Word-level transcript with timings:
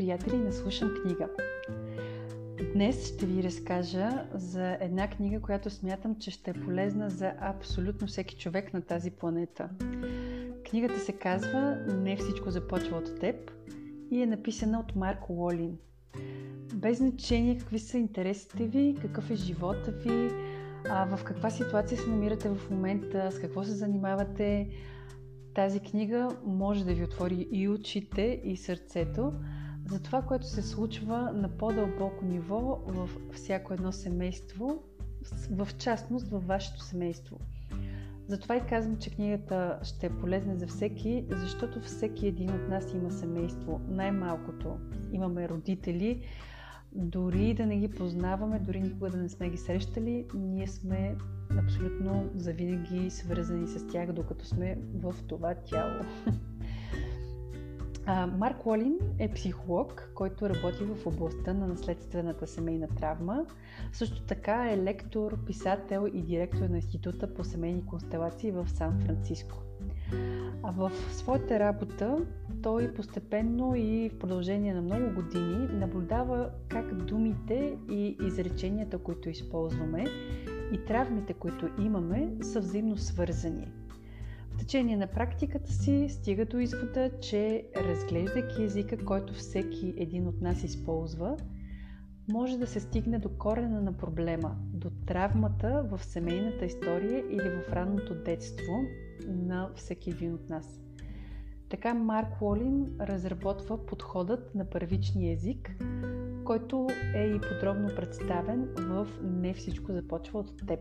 приятели 0.00 0.36
на 0.36 0.52
Слушам 0.52 0.94
книга. 1.02 1.28
Днес 2.74 3.14
ще 3.14 3.26
ви 3.26 3.42
разкажа 3.42 4.24
за 4.34 4.76
една 4.80 5.08
книга, 5.08 5.40
която 5.40 5.70
смятам, 5.70 6.16
че 6.18 6.30
ще 6.30 6.50
е 6.50 6.54
полезна 6.54 7.10
за 7.10 7.32
абсолютно 7.40 8.06
всеки 8.06 8.36
човек 8.36 8.74
на 8.74 8.82
тази 8.82 9.10
планета. 9.10 9.68
Книгата 10.70 10.98
се 10.98 11.12
казва 11.12 11.76
Не 11.86 12.16
всичко 12.16 12.50
започва 12.50 12.96
от 12.96 13.20
теб 13.20 13.50
и 14.10 14.22
е 14.22 14.26
написана 14.26 14.80
от 14.80 14.96
Марко 14.96 15.32
Лолин. 15.32 15.78
Без 16.74 16.98
значение 16.98 17.58
какви 17.58 17.78
са 17.78 17.98
интересите 17.98 18.66
ви, 18.66 18.96
какъв 19.02 19.30
е 19.30 19.34
живота 19.34 19.90
ви, 19.90 20.30
а, 20.88 21.16
в 21.16 21.24
каква 21.24 21.50
ситуация 21.50 21.98
се 21.98 22.10
намирате 22.10 22.48
в 22.48 22.70
момента, 22.70 23.30
с 23.32 23.38
какво 23.38 23.64
се 23.64 23.72
занимавате, 23.72 24.68
тази 25.54 25.80
книга 25.80 26.28
може 26.46 26.84
да 26.84 26.94
ви 26.94 27.04
отвори 27.04 27.48
и 27.52 27.68
очите, 27.68 28.40
и 28.44 28.56
сърцето 28.56 29.32
за 29.90 30.02
това, 30.02 30.22
което 30.22 30.46
се 30.46 30.62
случва 30.62 31.32
на 31.32 31.48
по-дълбоко 31.48 32.24
ниво 32.24 32.78
в 32.86 33.08
всяко 33.32 33.74
едно 33.74 33.92
семейство, 33.92 34.82
в 35.50 35.68
частност 35.78 36.28
във 36.28 36.46
вашето 36.46 36.80
семейство. 36.80 37.40
Затова 38.28 38.56
и 38.56 38.66
казвам, 38.66 38.96
че 38.96 39.10
книгата 39.10 39.78
ще 39.82 40.06
е 40.06 40.18
полезна 40.18 40.56
за 40.56 40.66
всеки, 40.66 41.26
защото 41.30 41.80
всеки 41.80 42.26
един 42.26 42.50
от 42.50 42.68
нас 42.68 42.94
има 42.94 43.10
семейство. 43.10 43.80
Най-малкото 43.88 44.78
имаме 45.12 45.48
родители, 45.48 46.24
дори 46.92 47.54
да 47.54 47.66
не 47.66 47.78
ги 47.78 47.90
познаваме, 47.90 48.58
дори 48.58 48.80
никога 48.80 49.10
да 49.10 49.16
не 49.16 49.28
сме 49.28 49.50
ги 49.50 49.56
срещали, 49.56 50.26
ние 50.34 50.66
сме 50.66 51.16
абсолютно 51.58 52.30
завинаги 52.34 53.10
свързани 53.10 53.68
с 53.68 53.86
тях, 53.86 54.12
докато 54.12 54.44
сме 54.44 54.78
в 54.94 55.14
това 55.28 55.54
тяло. 55.54 56.04
Марк 58.38 58.66
Уолин 58.66 58.98
е 59.18 59.32
психолог, 59.32 60.10
който 60.14 60.48
работи 60.48 60.84
в 60.84 61.06
областта 61.06 61.54
на 61.54 61.66
наследствената 61.66 62.46
семейна 62.46 62.88
травма. 62.88 63.46
Също 63.92 64.22
така 64.22 64.72
е 64.72 64.78
лектор, 64.78 65.44
писател 65.44 66.08
и 66.14 66.22
директор 66.22 66.68
на 66.68 66.76
Института 66.76 67.34
по 67.34 67.44
семейни 67.44 67.86
констелации 67.86 68.50
в 68.50 68.68
Сан 68.68 69.00
Франциско. 69.06 69.62
А 70.62 70.70
в 70.70 70.92
своята 71.10 71.58
работа 71.58 72.18
той 72.62 72.94
постепенно 72.94 73.74
и 73.76 74.10
в 74.14 74.18
продължение 74.18 74.74
на 74.74 74.82
много 74.82 75.14
години 75.14 75.68
наблюдава 75.72 76.50
как 76.68 76.94
думите 76.94 77.78
и 77.90 78.16
изреченията, 78.26 78.98
които 78.98 79.30
използваме 79.30 80.04
и 80.72 80.84
травмите, 80.84 81.34
които 81.34 81.68
имаме, 81.78 82.32
са 82.42 82.60
взаимно 82.60 82.96
свързани. 82.96 83.72
В 84.50 84.56
течение 84.58 84.96
на 84.96 85.06
практиката 85.06 85.72
си 85.72 86.06
стига 86.08 86.44
до 86.44 86.58
извода, 86.58 87.10
че 87.20 87.66
разглеждайки 87.76 88.62
езика, 88.62 89.04
който 89.04 89.34
всеки 89.34 89.94
един 89.96 90.26
от 90.26 90.40
нас 90.40 90.64
използва, 90.64 91.36
може 92.32 92.58
да 92.58 92.66
се 92.66 92.80
стигне 92.80 93.18
до 93.18 93.28
корена 93.28 93.80
на 93.80 93.92
проблема, 93.92 94.56
до 94.62 94.90
травмата 95.06 95.88
в 95.90 96.04
семейната 96.04 96.64
история 96.64 97.24
или 97.30 97.48
в 97.48 97.72
ранното 97.72 98.14
детство 98.14 98.72
на 99.28 99.70
всеки 99.74 100.10
един 100.10 100.34
от 100.34 100.48
нас. 100.48 100.80
Така 101.68 101.94
Марк 101.94 102.42
Уолин 102.42 102.86
разработва 103.00 103.86
подходът 103.86 104.54
на 104.54 104.70
първичния 104.70 105.32
език, 105.32 105.70
който 106.44 106.88
е 107.14 107.24
и 107.24 107.40
подробно 107.40 107.88
представен 107.96 108.68
в 108.78 109.08
Не 109.22 109.54
всичко 109.54 109.92
започва 109.92 110.38
от 110.38 110.66
теб. 110.66 110.80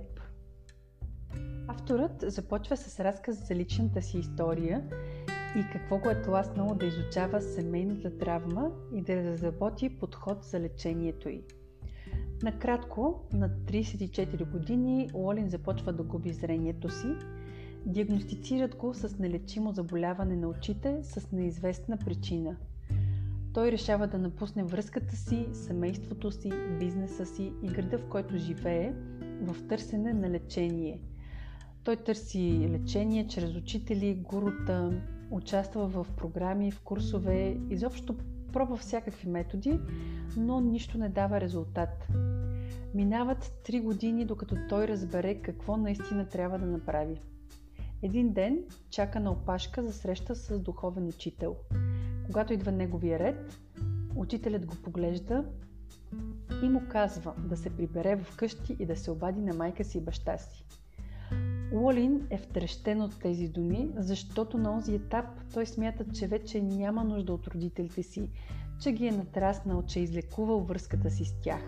Авторът 1.68 2.24
започва 2.28 2.78
с 2.78 3.00
разказ 3.00 3.48
за 3.48 3.56
личната 3.56 4.02
си 4.02 4.18
история 4.18 4.84
и 5.56 5.64
какво 5.74 5.98
го 5.98 6.10
е 6.10 6.22
тласнало 6.22 6.76
да 6.76 6.86
изучава 6.86 7.42
семейната 7.42 8.18
травма 8.18 8.72
и 8.94 9.02
да 9.02 9.16
разработи 9.16 9.90
подход 9.90 10.44
за 10.44 10.60
лечението 10.60 11.30
й. 11.30 11.42
Накратко, 12.44 13.28
на 13.34 13.50
34 13.50 14.52
години 14.52 15.10
Уолин 15.14 15.50
започва 15.50 15.94
да 15.94 16.04
губи 16.04 16.34
зрението 16.34 16.90
си. 16.90 17.08
Диагностицират 17.86 18.76
го 18.76 18.94
с 18.94 19.20
нелечимо 19.20 19.72
заболяване 19.72 20.36
на 20.36 20.48
очите 20.48 21.00
с 21.04 21.32
неизвестна 21.32 21.98
причина– 21.98 22.56
той 23.54 23.72
решава 23.72 24.08
да 24.08 24.18
напусне 24.18 24.64
връзката 24.64 25.16
си, 25.16 25.48
семейството 25.54 26.32
си, 26.32 26.52
бизнеса 26.80 27.26
си 27.26 27.54
и 27.64 27.68
града, 27.68 27.98
в 27.98 28.10
който 28.10 28.38
живее, 28.38 28.94
в 29.42 29.68
търсене 29.68 30.14
на 30.14 30.30
лечение. 30.30 31.00
Той 31.90 31.96
търси 31.96 32.70
лечение 32.72 33.28
чрез 33.28 33.56
учители, 33.56 34.16
гурута, 34.16 35.02
участва 35.32 35.88
в 35.88 36.08
програми, 36.18 36.72
в 36.72 36.82
курсове, 36.82 37.58
изобщо 37.70 38.16
пробва 38.54 38.78
всякакви 38.78 39.30
методи, 39.30 39.80
но 40.38 40.62
нищо 40.62 40.98
не 40.98 41.10
дава 41.10 41.42
резултат. 41.42 42.08
Минават 42.94 43.52
три 43.66 43.80
години, 43.80 44.26
докато 44.26 44.56
той 44.70 44.88
разбере 44.88 45.36
какво 45.36 45.78
наистина 45.78 46.26
трябва 46.26 46.60
да 46.60 46.66
направи. 46.66 47.22
Един 48.02 48.34
ден 48.34 48.60
чака 48.90 49.20
на 49.20 49.32
опашка 49.32 49.84
за 49.84 49.94
среща 49.94 50.36
с 50.36 50.60
духовен 50.60 51.08
учител– 51.08 51.56
когато 52.26 52.54
идва 52.54 52.72
неговия 52.72 53.20
ред, 53.20 53.60
учителят 54.16 54.66
го 54.66 54.76
поглежда 54.76 55.46
и 56.64 56.70
му 56.70 56.82
казва 56.90 57.34
да 57.38 57.58
се 57.58 57.70
прибере 57.70 58.16
в 58.16 58.36
къщи 58.36 58.76
и 58.80 58.86
да 58.86 58.96
се 58.96 59.12
обади 59.12 59.42
на 59.42 59.54
майка 59.54 59.84
си 59.84 59.98
и 59.98 60.02
баща 60.02 60.38
си. 60.38 60.66
Уолин 61.74 62.28
е 62.30 62.38
втрещен 62.38 63.02
от 63.02 63.20
тези 63.20 63.48
думи, 63.48 63.90
защото 63.98 64.58
на 64.58 64.78
този 64.80 64.96
етап 64.96 65.26
той 65.54 65.66
смята, 65.66 66.06
че 66.14 66.28
вече 66.28 66.62
няма 66.62 67.04
нужда 67.04 67.34
от 67.34 67.48
родителите 67.48 68.04
си, 68.04 68.30
че 68.82 68.92
ги 68.92 69.08
е 69.08 69.12
натраснал, 69.12 69.84
че 69.84 70.00
е 70.00 70.04
излекувал 70.04 70.60
връзката 70.60 71.12
си 71.12 71.26
с 71.26 71.34
тях. 71.42 71.62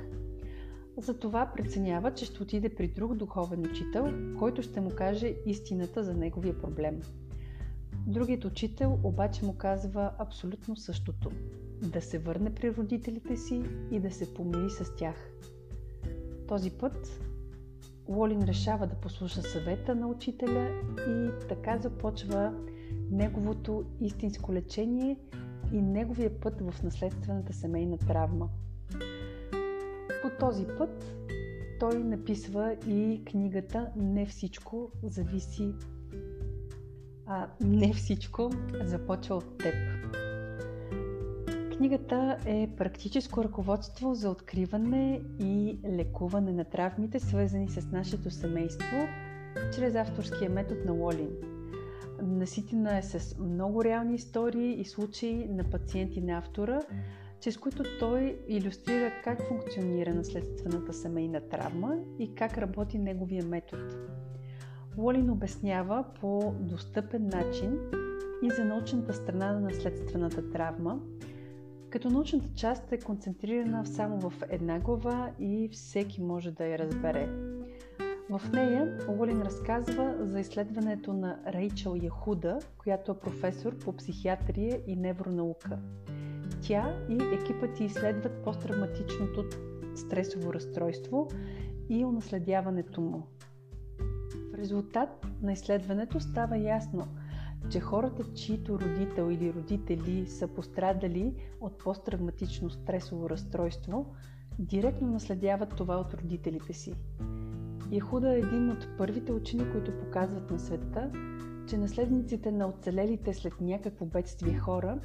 Затова 0.97 1.51
преценява, 1.55 2.13
че 2.13 2.25
ще 2.25 2.43
отиде 2.43 2.75
при 2.75 2.87
друг 2.87 3.15
духовен 3.15 3.65
учител, 3.65 4.35
който 4.39 4.61
ще 4.61 4.81
му 4.81 4.89
каже 4.89 5.35
истината 5.45 6.03
за 6.03 6.13
неговия 6.13 6.61
проблем. 6.61 7.01
Другият 8.07 8.45
учител 8.45 8.99
обаче 9.03 9.45
му 9.45 9.57
казва 9.57 10.11
абсолютно 10.19 10.75
същото. 10.75 11.31
Да 11.81 12.01
се 12.01 12.19
върне 12.19 12.55
при 12.55 12.75
родителите 12.75 13.37
си 13.37 13.63
и 13.91 13.99
да 13.99 14.11
се 14.11 14.33
помири 14.33 14.69
с 14.69 14.95
тях. 14.95 15.31
Този 16.47 16.71
път 16.71 17.21
Уолин 18.07 18.43
решава 18.43 18.87
да 18.87 18.95
послуша 18.95 19.41
съвета 19.41 19.95
на 19.95 20.07
учителя 20.07 20.69
и 21.07 21.29
така 21.49 21.77
започва 21.77 22.53
неговото 23.11 23.83
истинско 24.01 24.53
лечение 24.53 25.19
и 25.73 25.81
неговия 25.81 26.39
път 26.39 26.61
в 26.61 26.83
наследствената 26.83 27.53
семейна 27.53 27.97
травма. 27.97 28.49
По 30.21 30.29
този 30.39 30.65
път 30.77 31.15
той 31.79 32.03
написва 32.03 32.75
и 32.87 33.21
книгата 33.25 33.89
Не 33.95 34.25
всичко 34.25 34.91
зависи 35.03 35.73
а, 37.25 37.47
не 37.61 37.93
всичко 37.93 38.49
започва 38.83 39.35
от 39.35 39.57
теб. 39.57 40.00
Книгата 41.81 42.37
е 42.45 42.69
практическо 42.77 43.43
ръководство 43.43 44.13
за 44.13 44.29
откриване 44.29 45.21
и 45.39 45.79
лекуване 45.85 46.51
на 46.51 46.63
травмите, 46.63 47.19
свързани 47.19 47.69
с 47.69 47.91
нашето 47.91 48.31
семейство, 48.31 48.97
чрез 49.75 49.95
авторския 49.95 50.49
метод 50.49 50.81
на 50.85 50.91
Лолин. 50.91 51.29
Наситена 52.21 52.97
е 52.97 53.01
с 53.01 53.37
много 53.39 53.83
реални 53.83 54.15
истории 54.15 54.81
и 54.81 54.85
случаи 54.85 55.47
на 55.49 55.63
пациенти 55.63 56.21
на 56.21 56.37
автора, 56.37 56.81
чрез 57.39 57.57
които 57.57 57.83
той 57.99 58.39
иллюстрира 58.47 59.11
как 59.23 59.47
функционира 59.47 60.13
наследствената 60.13 60.93
семейна 60.93 61.41
травма 61.41 61.95
и 62.19 62.35
как 62.35 62.57
работи 62.57 62.97
неговия 62.97 63.45
метод. 63.45 63.83
Уолин 64.97 65.29
обяснява 65.29 66.05
по 66.19 66.53
достъпен 66.59 67.27
начин 67.27 67.79
и 68.43 68.49
за 68.49 68.65
научната 68.65 69.13
страна 69.13 69.53
на 69.53 69.59
наследствената 69.59 70.51
травма, 70.51 70.99
като 71.91 72.09
научната 72.09 72.47
част 72.55 72.91
е 72.91 72.99
концентрирана 72.99 73.85
само 73.85 74.29
в 74.29 74.33
една 74.49 74.79
глава 74.79 75.31
и 75.39 75.69
всеки 75.71 76.21
може 76.21 76.51
да 76.51 76.65
я 76.65 76.79
разбере. 76.79 77.29
В 78.29 78.41
нея 78.53 78.97
Уолин 79.09 79.41
разказва 79.41 80.15
за 80.19 80.39
изследването 80.39 81.13
на 81.13 81.39
Рейчел 81.47 81.97
Яхуда, 82.01 82.59
която 82.77 83.11
е 83.11 83.19
професор 83.19 83.77
по 83.77 83.93
психиатрия 83.95 84.79
и 84.87 84.95
невронаука. 84.95 85.79
Тя 86.61 86.97
и 87.09 87.17
екипът 87.33 87.73
ти 87.75 87.83
изследват 87.83 88.43
посттравматичното 88.43 89.43
стресово 89.95 90.53
разстройство 90.53 91.27
и 91.89 92.05
унаследяването 92.05 93.01
му 93.01 93.27
резултат 94.57 95.27
на 95.41 95.51
изследването 95.51 96.19
става 96.19 96.57
ясно, 96.57 97.07
че 97.69 97.79
хората, 97.79 98.33
чието 98.33 98.79
родител 98.79 99.31
или 99.31 99.53
родители 99.53 100.27
са 100.27 100.47
пострадали 100.47 101.33
от 101.61 101.77
посттравматично 101.77 102.69
стресово 102.69 103.29
разстройство, 103.29 104.13
директно 104.59 105.07
наследяват 105.07 105.75
това 105.75 105.95
от 105.95 106.13
родителите 106.13 106.73
си. 106.73 106.93
Яхуда 107.91 108.35
е 108.35 108.39
един 108.39 108.69
от 108.69 108.87
първите 108.97 109.31
учени, 109.31 109.71
които 109.71 109.97
показват 109.99 110.51
на 110.51 110.59
света, 110.59 111.11
че 111.67 111.77
наследниците 111.77 112.51
на 112.51 112.67
оцелелите 112.67 113.33
след 113.33 113.61
някакво 113.61 114.05
бедствие 114.05 114.57
хора 114.57 114.99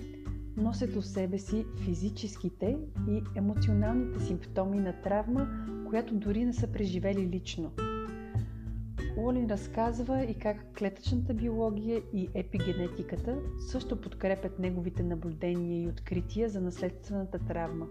носят 0.57 0.97
у 0.97 1.03
себе 1.03 1.39
си 1.39 1.67
физическите 1.85 2.79
и 3.09 3.23
емоционалните 3.35 4.21
симптоми 4.21 4.81
на 4.81 5.03
травма, 5.03 5.49
която 5.89 6.15
дори 6.15 6.45
не 6.45 6.53
са 6.53 6.67
преживели 6.67 7.27
лично. 7.27 7.73
Уолин 9.17 9.51
разказва 9.51 10.25
и 10.25 10.35
как 10.35 10.57
клетъчната 10.79 11.35
биология 11.35 12.03
и 12.13 12.29
епигенетиката 12.35 13.39
също 13.59 14.01
подкрепят 14.01 14.59
неговите 14.59 15.03
наблюдения 15.03 15.83
и 15.83 15.89
открития 15.89 16.49
за 16.49 16.61
наследствената 16.61 17.39
травма. 17.39 17.87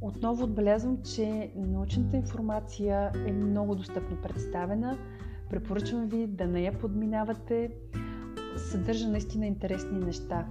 Отново 0.00 0.44
отбелязвам, 0.44 1.02
че 1.02 1.52
научната 1.56 2.16
информация 2.16 3.12
е 3.26 3.32
много 3.32 3.74
достъпно 3.74 4.16
представена. 4.22 4.98
Препоръчвам 5.50 6.08
ви 6.08 6.26
да 6.26 6.46
не 6.46 6.62
я 6.62 6.78
подминавате. 6.78 7.70
Съдържа 8.56 9.08
наистина 9.08 9.46
интересни 9.46 9.98
неща. 9.98 10.46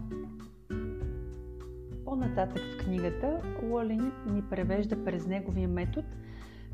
По-нататък 2.05 2.61
в 2.61 2.85
книгата 2.85 3.41
Уолин 3.63 4.11
ни 4.31 4.41
превежда 4.49 5.03
през 5.03 5.27
неговия 5.27 5.67
метод, 5.67 6.07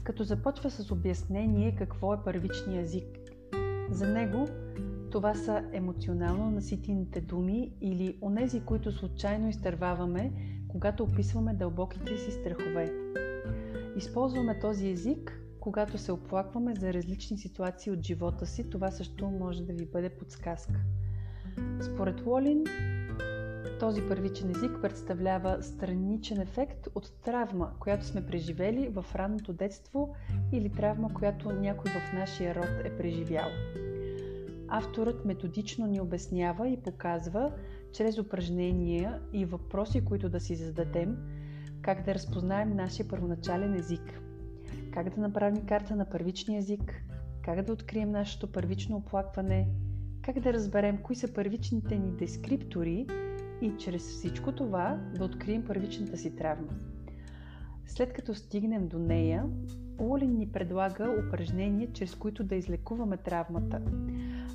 като 0.07 0.23
започва 0.23 0.69
с 0.69 0.91
обяснение 0.91 1.75
какво 1.75 2.13
е 2.13 2.23
първичния 2.25 2.81
език. 2.81 3.19
За 3.91 4.07
него 4.07 4.47
това 5.11 5.35
са 5.35 5.63
емоционално 5.73 6.51
наситените 6.51 7.21
думи 7.21 7.71
или 7.81 8.17
онези, 8.21 8.61
които 8.61 8.91
случайно 8.91 9.49
изтърваваме, 9.49 10.31
когато 10.67 11.03
описваме 11.03 11.53
дълбоките 11.53 12.17
си 12.17 12.31
страхове. 12.31 12.93
Използваме 13.97 14.59
този 14.59 14.89
език, 14.89 15.41
когато 15.59 15.97
се 15.97 16.11
оплакваме 16.11 16.75
за 16.75 16.93
различни 16.93 17.37
ситуации 17.37 17.91
от 17.91 18.03
живота 18.03 18.45
си. 18.45 18.69
Това 18.69 18.91
също 18.91 19.27
може 19.29 19.63
да 19.63 19.73
ви 19.73 19.85
бъде 19.85 20.09
подсказка. 20.09 20.79
Според 21.81 22.25
Лолин, 22.25 22.63
този 23.79 24.01
първичен 24.07 24.49
език 24.49 24.71
представлява 24.81 25.63
страничен 25.63 26.41
ефект 26.41 26.87
от 26.95 27.21
травма, 27.23 27.71
която 27.79 28.05
сме 28.05 28.25
преживели 28.25 28.89
в 28.89 29.05
ранното 29.15 29.53
детство 29.53 30.15
или 30.51 30.69
травма, 30.69 31.13
която 31.13 31.51
някой 31.51 31.91
в 31.91 32.13
нашия 32.13 32.55
род 32.55 32.85
е 32.85 32.97
преживял. 32.97 33.47
Авторът 34.67 35.25
методично 35.25 35.87
ни 35.87 36.01
обяснява 36.01 36.69
и 36.69 36.77
показва, 36.77 37.51
чрез 37.93 38.17
упражнения 38.17 39.21
и 39.33 39.45
въпроси, 39.45 40.05
които 40.05 40.29
да 40.29 40.39
си 40.39 40.55
зададем, 40.55 41.17
как 41.81 42.05
да 42.05 42.13
разпознаем 42.13 42.75
нашия 42.75 43.07
първоначален 43.07 43.73
език, 43.73 44.21
как 44.93 45.15
да 45.15 45.21
направим 45.21 45.65
карта 45.65 45.95
на 45.95 46.09
първичния 46.09 46.59
език, 46.59 47.03
как 47.41 47.61
да 47.61 47.73
открием 47.73 48.11
нашето 48.11 48.51
първично 48.51 48.97
оплакване, 48.97 49.67
как 50.21 50.39
да 50.39 50.53
разберем 50.53 50.97
кои 50.97 51.15
са 51.15 51.33
първичните 51.33 51.97
ни 51.97 52.11
дескриптори 52.11 53.07
и 53.61 53.71
чрез 53.77 54.07
всичко 54.07 54.51
това 54.51 54.99
да 55.17 55.25
открием 55.25 55.65
първичната 55.65 56.17
си 56.17 56.35
травма. 56.35 56.73
След 57.85 58.13
като 58.13 58.35
стигнем 58.35 58.87
до 58.87 58.99
нея, 58.99 59.45
Уолин 59.99 60.37
ни 60.37 60.47
предлага 60.51 61.15
упражнения, 61.27 61.89
чрез 61.93 62.15
които 62.15 62.43
да 62.43 62.55
излекуваме 62.55 63.17
травмата. 63.17 63.81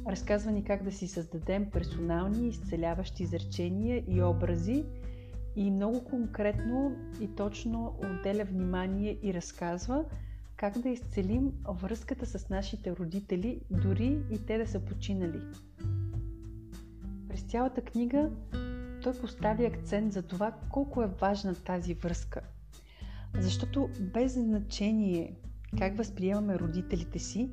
Разказва 0.06 0.52
ни 0.52 0.64
как 0.64 0.82
да 0.82 0.92
си 0.92 1.08
създадем 1.08 1.70
персонални 1.70 2.48
изцеляващи 2.48 3.22
изречения 3.22 4.04
и 4.08 4.22
образи 4.22 4.84
и 5.56 5.70
много 5.70 6.04
конкретно 6.04 6.96
и 7.20 7.28
точно 7.28 7.94
отделя 7.98 8.44
внимание 8.44 9.18
и 9.22 9.34
разказва 9.34 10.04
как 10.56 10.78
да 10.78 10.88
изцелим 10.88 11.52
връзката 11.68 12.26
с 12.26 12.48
нашите 12.48 12.96
родители, 12.96 13.60
дори 13.70 14.18
и 14.30 14.46
те 14.46 14.58
да 14.58 14.66
са 14.66 14.80
починали. 14.80 15.40
През 17.28 17.42
цялата 17.42 17.80
книга 17.80 18.30
той 19.02 19.12
постави 19.12 19.66
акцент 19.66 20.12
за 20.12 20.22
това 20.22 20.52
колко 20.70 21.02
е 21.02 21.10
важна 21.20 21.54
тази 21.54 21.94
връзка. 21.94 22.40
Защото 23.34 23.88
без 24.00 24.32
значение 24.32 25.34
как 25.78 25.96
възприемаме 25.96 26.58
родителите 26.58 27.18
си, 27.18 27.50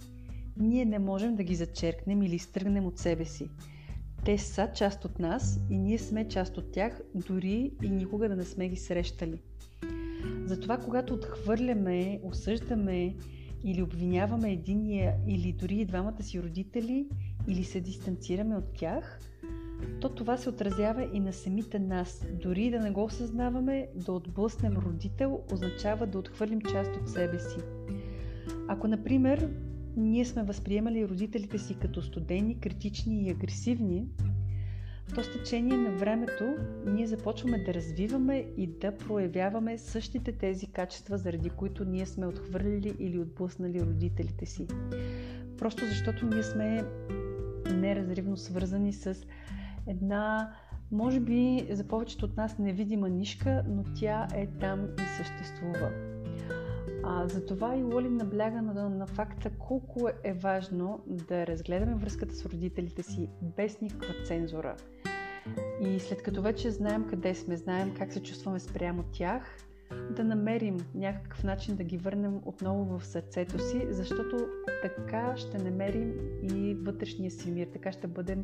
ние 0.58 0.86
не 0.86 1.00
можем 1.00 1.36
да 1.36 1.44
ги 1.44 1.56
зачеркнем 1.56 2.22
или 2.22 2.36
изтръгнем 2.36 2.86
от 2.86 2.98
себе 2.98 3.26
си. 3.26 3.50
Те 4.26 4.38
са 4.38 4.72
част 4.76 5.06
от 5.06 5.20
нас 5.20 5.60
и 5.70 5.78
ние 5.78 5.98
сме 5.98 6.28
част 6.28 6.58
от 6.58 6.72
тях, 6.72 7.02
дори 7.16 7.72
и 7.84 7.90
никога 7.90 8.30
да 8.30 8.36
не 8.36 8.44
сме 8.44 8.70
ги 8.70 8.76
срещали. 8.76 9.42
Затова, 10.46 10.78
когато 10.78 11.14
отхвърляме, 11.14 12.20
осъждаме 12.24 13.16
или 13.64 13.82
обвиняваме 13.82 14.52
единия 14.52 15.16
или 15.28 15.54
дори 15.54 15.76
и 15.76 15.86
двамата 15.86 16.24
си 16.24 16.44
родители, 16.44 17.08
или 17.48 17.64
се 17.64 17.82
дистанцираме 17.82 18.56
от 18.56 18.74
тях, 18.74 19.20
то 20.02 20.10
това 20.10 20.38
се 20.38 20.50
отразява 20.50 21.10
и 21.14 21.20
на 21.20 21.34
самите 21.34 21.80
нас. 21.80 22.26
Дори 22.34 22.72
да 22.72 22.80
не 22.80 22.92
го 22.92 23.04
осъзнаваме, 23.04 23.88
да 23.96 24.12
отблъснем 24.12 24.78
родител 24.78 25.42
означава 25.54 26.08
да 26.08 26.20
отхвърлим 26.20 26.62
част 26.62 26.96
от 26.96 27.10
себе 27.10 27.40
си. 27.40 27.58
Ако, 28.68 28.88
например, 28.88 29.50
ние 29.98 30.26
сме 30.26 30.44
възприемали 30.44 31.08
родителите 31.08 31.58
си 31.58 31.76
като 31.82 32.02
студени, 32.02 32.60
критични 32.60 33.24
и 33.24 33.30
агресивни, 33.30 34.08
то 35.16 35.24
с 35.24 35.32
течение 35.32 35.78
на 35.78 35.98
времето 35.98 36.56
ние 36.86 37.08
започваме 37.08 37.64
да 37.64 37.74
развиваме 37.74 38.46
и 38.58 38.68
да 38.68 38.98
проявяваме 38.98 39.78
същите 39.78 40.32
тези 40.32 40.68
качества, 40.68 41.18
заради 41.18 41.50
които 41.50 41.86
ние 41.86 42.06
сме 42.06 42.28
отхвърлили 42.28 42.96
или 43.00 43.20
отблъснали 43.20 43.82
родителите 43.82 44.46
си. 44.46 44.68
Просто 45.58 45.86
защото 45.86 46.26
ние 46.26 46.44
сме 46.44 46.84
неразривно 47.76 48.38
свързани 48.38 48.94
с 48.94 49.26
една, 49.90 50.54
може 50.92 51.20
би 51.20 51.68
за 51.72 51.84
повечето 51.84 52.26
от 52.26 52.38
нас 52.38 52.58
невидима 52.58 53.10
нишка, 53.10 53.64
но 53.68 53.84
тя 54.00 54.28
е 54.34 54.48
там 54.48 54.88
и 54.98 55.18
съществува. 55.18 55.92
А, 57.04 57.28
затова 57.28 57.76
и 57.76 57.84
Лоли 57.84 58.10
набляга 58.10 58.62
на, 58.62 58.90
на 58.90 59.08
факта 59.08 59.50
колко 59.50 60.10
е 60.24 60.34
важно 60.34 61.04
да 61.08 61.48
разгледаме 61.48 61.96
връзката 61.96 62.36
с 62.36 62.46
родителите 62.46 63.04
си 63.04 63.30
без 63.42 63.82
никаква 63.82 64.14
цензура. 64.26 64.76
И 65.82 66.00
след 66.00 66.24
като 66.24 66.42
вече 66.42 66.72
знаем 66.72 67.08
къде 67.10 67.36
сме, 67.36 67.58
знаем 67.58 67.94
как 67.98 68.14
се 68.14 68.24
чувстваме 68.24 68.60
спрямо 68.60 69.04
тях, 69.12 69.58
да 70.12 70.24
намерим 70.24 70.78
някакъв 70.96 71.44
начин 71.44 71.76
да 71.76 71.84
ги 71.84 71.98
върнем 71.98 72.40
отново 72.46 73.00
в 73.00 73.06
сърцето 73.06 73.60
си, 73.60 73.88
защото 73.90 74.48
така 74.82 75.38
ще 75.38 75.58
намерим 75.58 76.14
и 76.44 76.76
вътрешния 76.76 77.32
си 77.32 77.52
мир, 77.52 77.68
така 77.74 77.92
ще 77.92 78.08
бъдем 78.08 78.44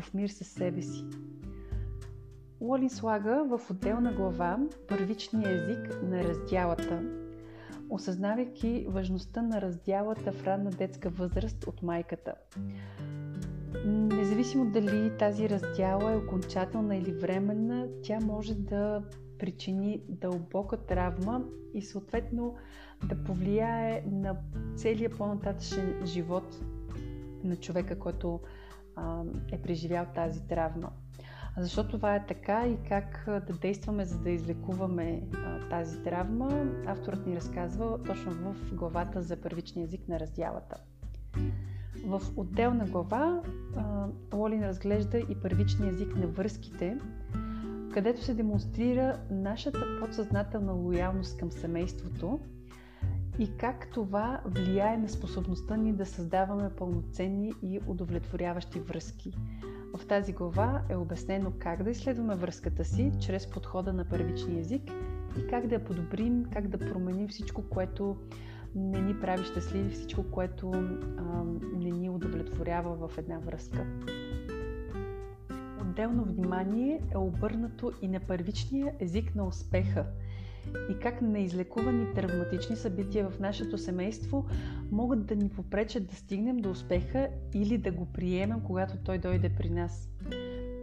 в 0.00 0.14
мир 0.14 0.28
със 0.28 0.48
себе 0.48 0.82
си. 0.82 1.04
Уолин 2.60 2.90
слага 2.90 3.44
в 3.48 3.70
отделна 3.70 4.12
глава 4.12 4.58
първичния 4.88 5.50
език 5.50 6.02
на 6.02 6.24
раздялата, 6.24 7.02
осъзнавайки 7.90 8.86
важността 8.88 9.42
на 9.42 9.60
раздялата 9.60 10.32
в 10.32 10.44
ранна 10.44 10.70
детска 10.70 11.10
възраст 11.10 11.66
от 11.66 11.82
майката. 11.82 12.34
Независимо 13.86 14.70
дали 14.70 15.16
тази 15.18 15.48
раздяла 15.48 16.12
е 16.12 16.16
окончателна 16.16 16.96
или 16.96 17.12
временна, 17.12 17.88
тя 18.02 18.20
може 18.20 18.54
да 18.54 19.02
причини 19.38 20.02
дълбока 20.08 20.76
травма 20.76 21.44
и 21.74 21.82
съответно 21.82 22.54
да 23.08 23.24
повлияе 23.24 24.04
на 24.06 24.36
целия 24.76 25.10
по-нататъчен 25.10 26.06
живот 26.06 26.60
на 27.44 27.56
човека, 27.56 27.98
който 27.98 28.40
е 29.52 29.62
преживял 29.62 30.06
тази 30.14 30.46
травма. 30.46 30.90
Защо 31.58 31.88
това 31.88 32.14
е 32.16 32.26
така 32.26 32.66
и 32.66 32.88
как 32.88 33.24
да 33.26 33.52
действаме, 33.52 34.04
за 34.04 34.18
да 34.18 34.30
излекуваме 34.30 35.22
а, 35.34 35.68
тази 35.68 36.02
травма, 36.02 36.66
авторът 36.86 37.26
ни 37.26 37.36
разказва 37.36 38.02
точно 38.02 38.32
в 38.32 38.74
главата 38.74 39.22
за 39.22 39.36
първичния 39.36 39.84
език 39.84 40.08
на 40.08 40.20
раздялата. 40.20 40.76
В 42.06 42.22
отделна 42.36 42.86
глава 42.86 43.42
Лолин 44.34 44.62
разглежда 44.64 45.18
и 45.18 45.40
първичния 45.42 45.90
език 45.90 46.16
на 46.16 46.26
връзките, 46.26 46.98
където 47.94 48.24
се 48.24 48.34
демонстрира 48.34 49.20
нашата 49.30 49.84
подсъзнателна 50.00 50.72
лоялност 50.72 51.38
към 51.38 51.52
семейството 51.52 52.40
и 53.38 53.56
как 53.56 53.88
това 53.92 54.40
влияе 54.44 54.96
на 54.96 55.08
способността 55.08 55.76
ни 55.76 55.92
да 55.92 56.06
създаваме 56.06 56.70
пълноценни 56.70 57.52
и 57.62 57.80
удовлетворяващи 57.86 58.80
връзки. 58.80 59.32
В 59.96 60.06
тази 60.06 60.32
глава 60.32 60.82
е 60.88 60.96
обяснено 60.96 61.52
как 61.58 61.82
да 61.82 61.90
изследваме 61.90 62.36
връзката 62.36 62.84
си 62.84 63.12
чрез 63.20 63.50
подхода 63.50 63.92
на 63.92 64.04
първичния 64.04 64.60
език 64.60 64.82
и 65.38 65.46
как 65.46 65.66
да 65.66 65.74
я 65.74 65.84
подобрим, 65.84 66.44
как 66.52 66.68
да 66.68 66.78
променим 66.78 67.28
всичко, 67.28 67.62
което 67.62 68.16
не 68.74 69.00
ни 69.00 69.20
прави 69.20 69.44
щастливи, 69.44 69.90
всичко, 69.90 70.24
което 70.30 70.70
а, 70.70 71.44
не 71.76 71.90
ни 71.90 72.10
удовлетворява 72.10 73.08
в 73.08 73.18
една 73.18 73.38
връзка. 73.38 73.86
Отделно 75.80 76.24
внимание 76.24 77.00
е 77.14 77.18
обърнато 77.18 77.92
и 78.02 78.08
на 78.08 78.20
първичния 78.20 78.94
език 79.00 79.34
на 79.34 79.46
успеха– 79.46 80.06
и 80.90 80.98
как 80.98 81.22
неизлекувани 81.22 82.14
травматични 82.14 82.76
събития 82.76 83.28
в 83.28 83.40
нашето 83.40 83.78
семейство 83.78 84.46
могат 84.90 85.26
да 85.26 85.36
ни 85.36 85.48
попречат 85.48 86.06
да 86.06 86.16
стигнем 86.16 86.56
до 86.56 86.70
успеха 86.70 87.28
или 87.54 87.78
да 87.78 87.92
го 87.92 88.06
приемем, 88.12 88.60
когато 88.60 88.96
той 89.04 89.18
дойде 89.18 89.54
при 89.56 89.70
нас. 89.70 90.08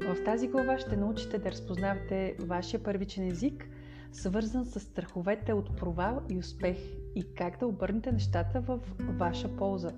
В 0.01 0.23
тази 0.25 0.47
глава 0.47 0.79
ще 0.79 0.97
научите 0.97 1.37
да 1.37 1.51
разпознавате 1.51 2.35
вашия 2.39 2.83
първичен 2.83 3.27
език, 3.27 3.69
свързан 4.11 4.65
с 4.65 4.79
страховете 4.79 5.53
от 5.53 5.77
провал 5.77 6.21
и 6.29 6.37
успех 6.37 6.77
и 7.15 7.33
как 7.35 7.59
да 7.59 7.67
обърнете 7.67 8.11
нещата 8.11 8.61
в 8.61 8.79
ваша 8.99 9.55
полза. 9.55 9.91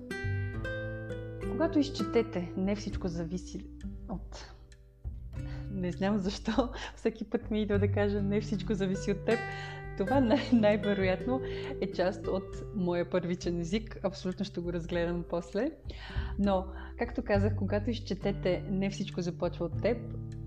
Когато 1.50 1.78
изчетете, 1.78 2.52
не 2.56 2.76
всичко 2.76 3.08
зависи 3.08 3.66
от 4.08 4.52
не 5.82 5.92
знам 5.92 6.18
защо 6.18 6.68
всеки 6.96 7.24
път 7.24 7.50
ми 7.50 7.62
идва 7.62 7.78
да 7.78 7.92
кажа 7.92 8.22
не 8.22 8.40
всичко 8.40 8.74
зависи 8.74 9.10
от 9.10 9.24
теб. 9.24 9.38
Това 9.98 10.20
най- 10.20 10.48
най-вероятно 10.52 11.40
е 11.80 11.92
част 11.92 12.26
от 12.26 12.62
моя 12.74 13.10
първичен 13.10 13.60
език. 13.60 13.98
Абсолютно 14.02 14.44
ще 14.44 14.60
го 14.60 14.72
разгледам 14.72 15.24
после. 15.30 15.70
Но, 16.38 16.66
както 16.98 17.22
казах, 17.22 17.56
когато 17.56 17.90
изчетете 17.90 18.64
не 18.70 18.90
всичко 18.90 19.20
започва 19.22 19.64
от 19.64 19.82
теб, 19.82 19.98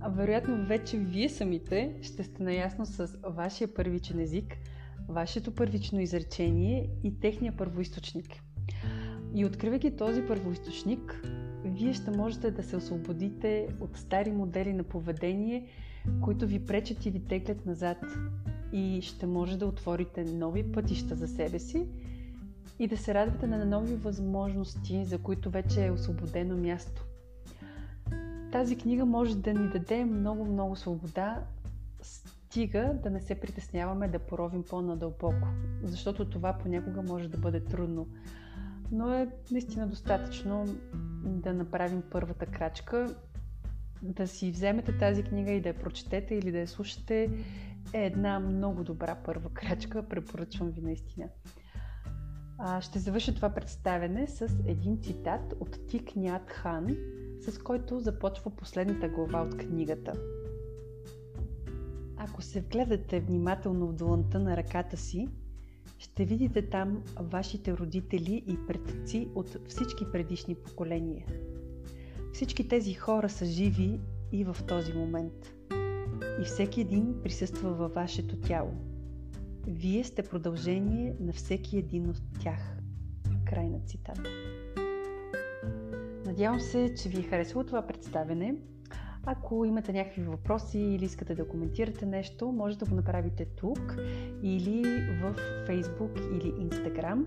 вероятно 0.10 0.68
вече 0.68 0.98
вие 0.98 1.30
самите 1.30 1.96
ще 2.02 2.24
сте 2.24 2.44
наясно 2.44 2.86
с 2.86 3.18
вашия 3.24 3.74
първичен 3.74 4.20
език, 4.20 4.58
вашето 5.10 5.56
първично 5.56 6.00
изречение 6.00 6.90
и 7.04 7.20
техния 7.20 7.58
първоисточник. 7.58 8.28
И 9.36 9.46
откривайки 9.46 9.96
този 9.96 10.22
първоисточник, 10.22 11.22
вие 11.66 11.94
ще 11.94 12.12
можете 12.12 12.52
да 12.52 12.64
се 12.64 12.76
освободите 12.76 13.68
от 13.80 13.98
стари 13.98 14.32
модели 14.32 14.74
на 14.74 14.84
поведение, 14.84 15.68
които 16.22 16.48
ви 16.48 16.66
пречат 16.66 17.06
и 17.06 17.12
ви 17.12 17.20
теглят 17.20 17.66
назад. 17.66 17.98
И 18.72 19.02
ще 19.02 19.26
може 19.26 19.58
да 19.58 19.66
отворите 19.66 20.24
нови 20.24 20.72
пътища 20.72 21.16
за 21.16 21.28
себе 21.28 21.60
си 21.60 21.88
и 22.80 22.88
да 22.88 22.98
се 22.98 23.14
радвате 23.14 23.48
на 23.48 23.66
нови 23.66 23.96
възможности, 23.96 25.06
за 25.06 25.18
които 25.18 25.50
вече 25.50 25.86
е 25.86 25.92
освободено 25.92 26.58
място. 26.58 27.06
Тази 28.52 28.78
книга 28.78 29.06
може 29.06 29.38
да 29.38 29.54
ни 29.54 29.68
даде 29.68 30.06
много-много 30.06 30.76
свобода, 30.76 31.44
стига 32.02 32.94
да 33.04 33.10
не 33.10 33.22
се 33.22 33.36
притесняваме 33.36 34.08
да 34.08 34.20
поровим 34.20 34.64
по-надълбоко, 34.64 35.48
защото 35.84 36.30
това 36.30 36.54
понякога 36.54 37.02
може 37.02 37.30
да 37.30 37.38
бъде 37.38 37.60
трудно 37.60 38.08
но 38.92 39.14
е 39.14 39.30
наистина 39.52 39.88
достатъчно 39.88 40.66
да 41.24 41.54
направим 41.54 42.04
първата 42.12 42.46
крачка, 42.46 43.16
да 44.02 44.28
си 44.28 44.52
вземете 44.52 44.98
тази 44.98 45.24
книга 45.24 45.52
и 45.52 45.62
да 45.62 45.70
я 45.70 45.80
прочетете 45.80 46.36
или 46.36 46.52
да 46.52 46.60
я 46.60 46.68
слушате 46.68 47.30
е 47.94 48.06
една 48.06 48.40
много 48.40 48.84
добра 48.84 49.16
първа 49.16 49.50
крачка, 49.50 50.10
препоръчвам 50.10 50.70
ви 50.70 50.82
наистина. 50.82 51.28
А, 52.58 52.82
ще 52.82 53.00
завърша 53.00 53.36
това 53.36 53.50
представене 53.50 54.28
с 54.28 54.48
един 54.68 55.02
цитат 55.02 55.54
от 55.60 55.88
Тик 55.88 56.16
Нят 56.16 56.52
Хан, 56.52 56.98
с 57.42 57.58
който 57.58 58.00
започва 58.00 58.52
последната 58.56 59.10
глава 59.10 59.42
от 59.42 59.58
книгата. 59.58 60.14
Ако 62.18 62.42
се 62.42 62.62
вгледате 62.62 63.20
внимателно 63.20 63.88
в 63.88 63.94
доланта 63.94 64.40
на 64.40 64.58
ръката 64.58 64.98
си, 64.98 65.28
ще 66.06 66.26
видите 66.26 66.70
там 66.70 67.04
вашите 67.20 67.78
родители 67.78 68.44
и 68.48 68.58
предци 68.68 69.28
от 69.36 69.58
всички 69.68 70.06
предишни 70.12 70.56
поколения. 70.56 71.26
Всички 72.34 72.68
тези 72.68 72.94
хора 72.94 73.30
са 73.30 73.46
живи 73.46 74.00
и 74.32 74.44
в 74.44 74.58
този 74.68 74.94
момент. 74.94 75.54
И 76.42 76.46
всеки 76.46 76.82
един 76.82 77.22
присъства 77.24 77.74
във 77.74 77.94
вашето 77.94 78.38
тяло. 78.38 78.72
Вие 79.68 80.04
сте 80.04 80.24
продължение 80.24 81.16
на 81.20 81.34
всеки 81.34 81.78
един 81.78 82.10
от 82.10 82.22
тях. 82.40 82.78
Край 83.46 83.70
на 83.70 83.80
цитата. 83.80 84.30
Надявам 86.26 86.60
се, 86.60 86.96
че 87.04 87.10
ви 87.10 87.20
е 87.20 87.24
харесало 87.30 87.64
това 87.64 87.88
представене. 87.88 88.56
Ако 89.26 89.66
имате 89.66 89.94
някакви 89.94 90.22
въпроси 90.22 90.80
или 90.80 91.06
искате 91.06 91.36
да 91.36 91.48
коментирате 91.48 92.06
нещо, 92.06 92.52
може 92.52 92.78
да 92.78 92.86
го 92.86 92.96
направите 92.96 93.46
тук 93.46 93.98
или 94.44 94.84
в 95.22 95.36
Facebook 95.68 96.38
или 96.38 96.52
Instagram. 96.52 97.26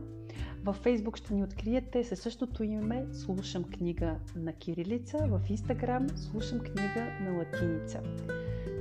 В 0.64 0.76
Facebook 0.84 1.16
ще 1.16 1.34
ни 1.34 1.42
откриете 1.42 2.04
със 2.04 2.20
същото 2.20 2.64
име 2.64 3.06
Слушам 3.12 3.64
книга 3.64 4.16
на 4.36 4.52
кирилица, 4.52 5.18
в 5.18 5.40
Instagram 5.48 6.16
Слушам 6.16 6.58
книга 6.58 7.06
на 7.20 7.38
латиница. 7.38 8.00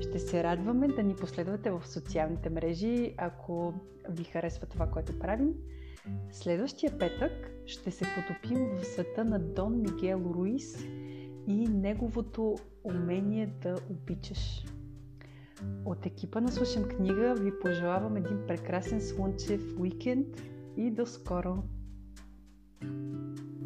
Ще 0.01 0.19
се 0.19 0.43
радваме 0.43 0.87
да 0.87 1.03
ни 1.03 1.15
последвате 1.15 1.71
в 1.71 1.87
социалните 1.87 2.49
мрежи, 2.49 3.13
ако 3.17 3.73
ви 4.09 4.23
харесва 4.23 4.67
това, 4.67 4.87
което 4.87 5.19
правим. 5.19 5.53
Следващия 6.31 6.97
петък 6.97 7.51
ще 7.65 7.91
се 7.91 8.05
потопим 8.15 8.65
в 8.77 8.85
света 8.85 9.25
на 9.25 9.39
Дон 9.39 9.81
Мигел 9.81 10.33
Руис 10.35 10.85
и 11.47 11.67
неговото 11.67 12.55
умение 12.83 13.53
да 13.61 13.75
обичаш. 13.89 14.65
От 15.85 16.05
екипа 16.05 16.41
на 16.41 16.51
Слушам 16.51 16.83
книга 16.83 17.35
ви 17.39 17.59
пожелавам 17.61 18.15
един 18.15 18.39
прекрасен 18.47 19.01
слънчев 19.01 19.79
уикенд 19.79 20.27
и 20.77 20.91
до 20.91 21.05
скоро! 21.05 21.63
thank 22.81 23.39
you 23.39 23.56